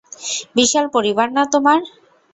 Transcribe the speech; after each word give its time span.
বিশাল 0.55 0.85
পরিবার 0.95 1.27
না 1.33 1.43
তোমার? 1.53 1.79